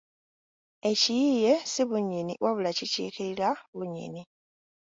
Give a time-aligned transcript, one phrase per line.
[0.89, 4.21] Ekiyiiye si bunnyini wabula kikiikirira bunnyini